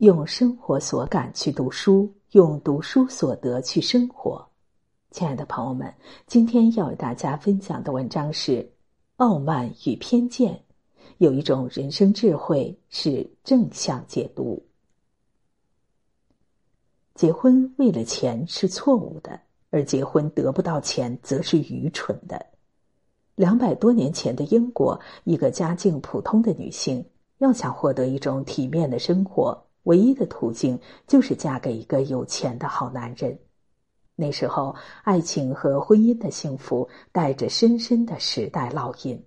[0.00, 4.42] 用生活所感去读书，用读书所得去生活。
[5.10, 5.92] 亲爱的朋友们，
[6.26, 8.52] 今天要为大家分享的文章是
[9.16, 10.54] 《傲慢与偏见》。
[11.18, 14.64] 有一种人生智慧是正向解读。
[17.14, 19.38] 结婚为了钱是错误的，
[19.68, 22.42] 而结婚得不到钱则是愚蠢的。
[23.34, 27.04] 两百多年前的英国，一个家境普通的女性
[27.36, 29.62] 要想获得一种体面的生活。
[29.84, 33.38] 唯一的途径就是嫁给一个有钱的好男人。
[34.14, 39.24] 那时候，爱情和婚姻的幸福带着深深的时代烙印。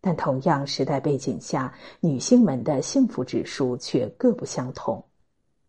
[0.00, 5.04] 但同样时代背景下，女性们的幸福指数却各不相同。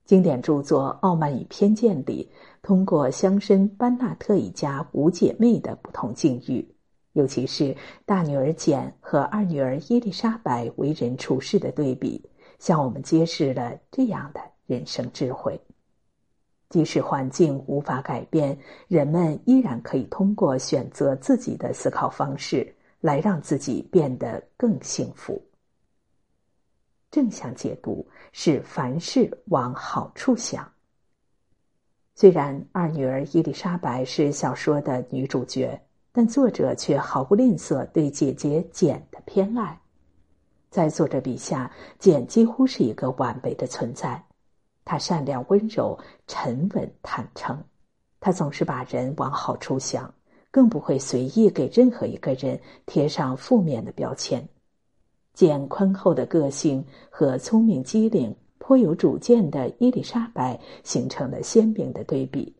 [0.05, 6.65] 经典著作《傲慢与偏见》里，通过乡绅班纳特一家五姐妹的不同境遇，
[7.13, 12.23] 尤其是大女儿简和二女儿伊丽莎白为人处事的对比。
[12.59, 15.59] 向我们揭示了这样的人生智慧：
[16.69, 25.41] 即使环境无法改变，人们依然可以通过选择自己的思考方式，来让自己变得更幸福。
[27.09, 30.69] 正向解读是凡事往好处想。
[32.15, 35.79] 虽然二女儿伊丽莎白是小说的女主角，
[36.11, 39.79] 但作者却毫不吝啬对姐姐简的偏爱。
[40.69, 44.21] 在作者笔下，简几乎是一个完美的存在。
[44.83, 47.61] 他善良、温柔、沉稳、坦诚。
[48.19, 50.13] 他总是把人往好处想，
[50.51, 54.47] 更不会随意给任何一个人贴上负面的标签。
[55.33, 62.55] 简宽厚的个性和聪明机灵、颇有主见的伊丽莎白形成了鲜明的对比。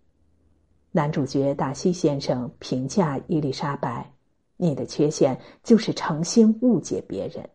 [0.92, 4.10] 男主角达西先生评价伊丽莎白
[4.58, 7.48] ：“你的缺陷就是诚心误解别人。”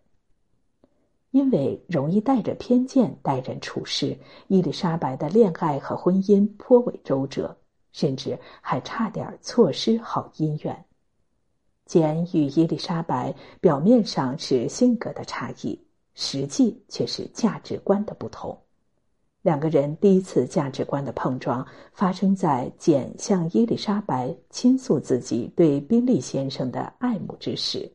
[1.33, 4.17] 因为容易带着偏见待人处事，
[4.49, 7.57] 伊丽莎白的恋爱和婚姻颇为周折，
[7.91, 10.85] 甚至还差点错失好姻缘。
[11.87, 15.79] 简与伊丽莎白表面上是性格的差异，
[16.15, 18.57] 实际却是价值观的不同。
[19.41, 27.91] 两个人第一次价值观的碰撞，发生在简向伊丽莎白倾诉自己对宾利先生的爱慕之时。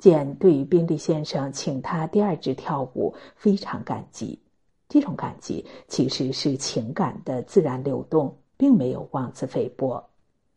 [0.00, 4.40] 简对于宾利先生请他第二支跳舞非常感激，
[4.88, 10.02] 这种感激其实是情感的自然流动，并没有妄自菲薄。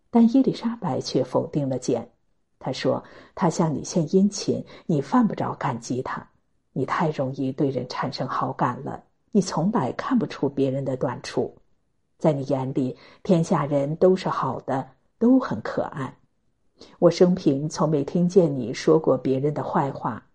[0.09, 2.09] 但伊丽莎白却否定了简，
[2.57, 3.03] 她说
[3.35, 6.25] ：“他向你献殷勤，你犯不着感激他。
[6.71, 11.53] 你太容易对人产生好感了，你从来看不出别人的短处，
[12.17, 14.87] 在你眼里，天下人都是好的，
[15.19, 16.17] 都很可爱。”
[16.99, 20.25] 我生平从没听见你说过别人的坏话，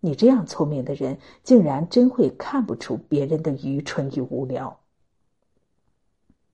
[0.00, 4.78] 你这样聪明的人，竟然真会看不出别人的愚蠢与无聊。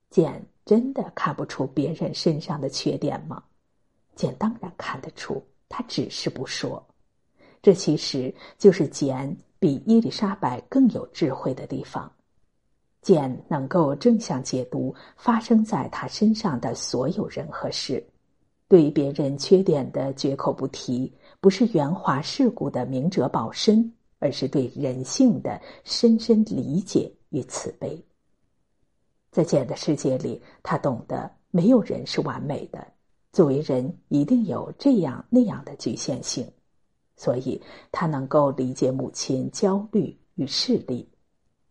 [0.09, 3.43] 简真的看不出别人身上的缺点吗？
[4.15, 6.81] 简当然看得出，他只是不说。
[7.61, 12.11] 这其实就是简比伊丽莎白更有智慧的地方。
[13.01, 18.03] 简能够正向解读发生在他身上的所有人和事。
[18.67, 28.03] 对别人缺点的绝口不提，不是圆滑世故的明哲保身，而是对人性的深深理解与慈悲。
[29.31, 32.87] 在简的世界里，他懂得没有人是完美的，
[33.31, 36.49] 作为人一定有这样那样的局限性，
[37.17, 37.61] 所以
[37.91, 41.07] 他能够理解母亲焦虑与势力。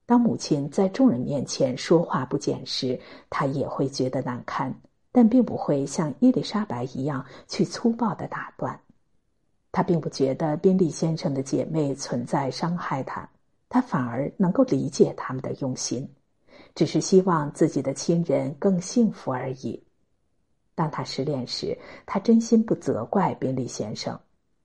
[0.07, 3.01] 当母亲在众人面前说话不简时，
[3.31, 4.73] 他也会觉得难堪。
[5.17, 8.77] 但并不会像伊丽莎白一样去粗暴的打断，
[9.71, 13.31] 他并不觉得宾利先生的姐妹存在伤害他，
[13.69, 16.13] 他反而能够理解他们的用心，
[16.75, 19.81] 只是希望自己的亲人更幸福而已。
[20.75, 24.19] 当他失恋时，他真心不责怪宾利先生，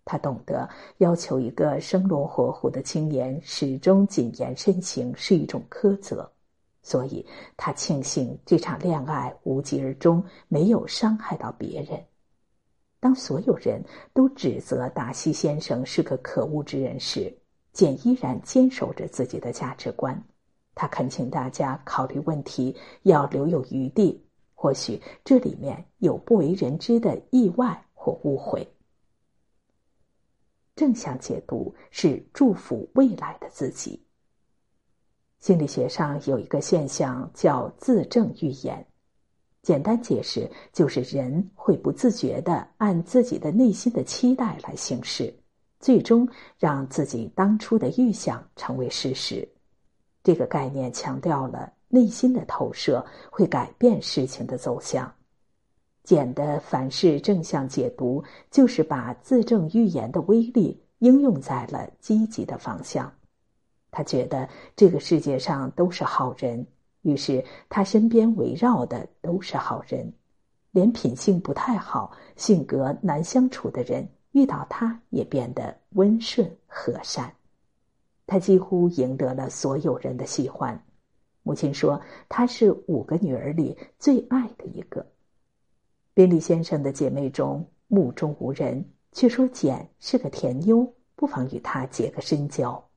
[0.04, 0.68] 他懂得
[0.98, 6.28] 要求一个生龙活虎的青年始终谨言慎行是一种苛责。
[6.90, 7.24] 所以
[7.56, 12.04] 他庆幸这场恋爱无疾而终，没有伤害到别人。
[13.00, 13.80] 当所有人
[14.12, 17.32] 都指责达西先生是个可恶之人时，
[17.74, 20.20] 简依然坚守着自己的价值观。
[20.74, 24.26] 他恳请大家考虑问题，要留有余地。
[24.56, 28.68] 或许这里面有不为人知的意外或误会。
[30.76, 34.04] 正向解读是祝福未来的自己。
[35.40, 38.86] 心理学上有一个现象叫自证预言，
[39.62, 45.34] 简单解释就是人会不自觉的按自己的内心的期待来行事，
[45.80, 46.28] 最终
[46.58, 49.48] 让自己当初的预想成为事实。
[50.22, 55.10] 这个概念强调了内心的投射会改变事情的走向。
[56.04, 58.22] 简的凡事正向解读，
[58.52, 63.10] 就是把自证预言的威力应用在了积极的方向。
[63.92, 66.66] 他觉得这个世界上都是好人，
[67.02, 70.14] 于是他身边围绕的都是好人，
[70.72, 77.34] 连品性不太好、性格难相处的人，遇到他也变得温顺和善。
[78.28, 80.80] 他几乎赢得了所有人的喜欢。
[81.42, 85.04] 母亲说他是五个女儿里最爱的一个。
[86.14, 92.89] 宾利先生的姐妹中目中无人，却说简是个甜妞，不妨与他结个深交。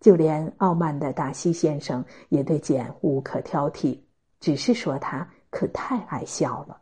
[0.00, 3.98] 就连傲慢的达西先生也对简无可挑剔，
[4.40, 6.80] 只是说他可太爱笑了。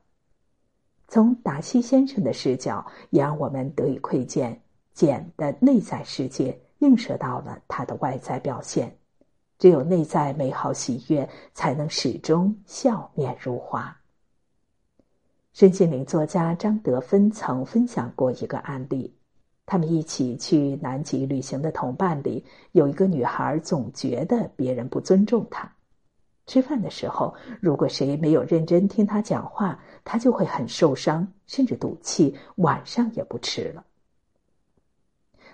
[1.08, 4.58] 从达西先生的视角，也让我们得以窥见
[4.92, 6.58] 简的内在世界。
[6.80, 8.96] 映射到了他的外在表现，
[9.58, 14.00] 只有内在美好喜悦，才能始终笑面如花。
[15.52, 19.12] 身心灵作家张德芬曾分享过一个案例：
[19.70, 22.42] 他们一起去南极旅行的同伴里，
[22.72, 25.70] 有一个女孩总觉得别人不尊重她。
[26.46, 33.84] 吃饭的时候，如果谁没有认真听她讲话，她就会很受伤，甚至赌气，晚上也不吃了。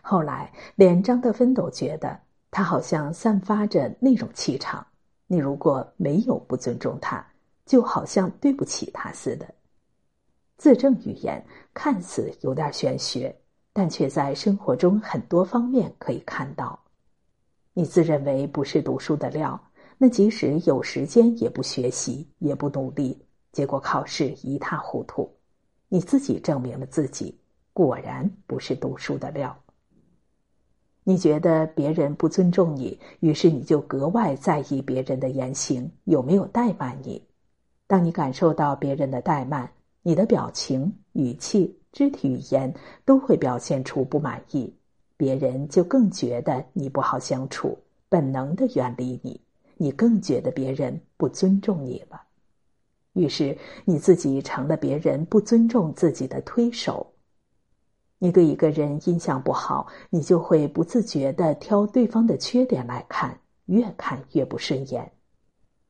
[0.01, 2.17] 后来，连张德芬都觉得
[2.53, 4.87] 他好像散发着那种气场。
[5.27, 7.27] 你如果没有不尊重他，
[7.67, 9.55] 就好像对不起他似的。
[10.57, 13.35] 自证语言看似有点玄学，
[13.75, 16.79] 但却在生活中很多方面可以看到。
[17.75, 19.61] 你自认为不是读书的料，
[19.99, 25.29] 那即使有时间也不学习，也不努力，结果考试一塌糊涂。
[25.89, 27.37] 你自己证明了自己，
[27.73, 29.55] 果然不是读书的料。
[31.03, 37.21] 你觉得别人不尊重你，于是你就格外在意别人的言行有没有怠慢你。
[37.87, 39.71] 当你感受到别人的怠慢，
[40.03, 42.75] 你的表情、语气、肢体语言
[43.05, 44.75] 都会表现出不满意，
[45.17, 49.41] 别人就更觉得你不好相处，本能的远离你，
[49.77, 52.21] 你更觉得别人不尊重你了。
[53.13, 57.15] 于是你自己成了别人不尊重自己的推手。
[58.19, 65.09] 你对一个人印象不好，你就会不自觉的挑对方的缺点来看，越看越不顺眼。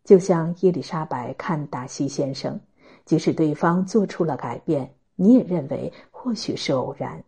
[0.04, 2.60] 就像伊丽莎白看达西先生，
[3.06, 7.22] 即使对方做出了改变，你也认为或许是偶然。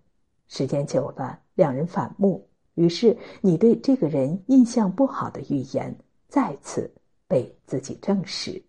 [0.49, 5.97] 时间久了，两人反目，于是你对这个人印象不好的预言
[6.29, 6.93] 再次
[7.27, 8.63] 被自己证实。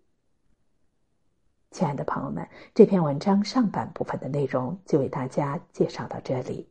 [1.69, 6.67] 亲爱的朋友们，这篇文章上半部分的内容就为大家介绍到这里。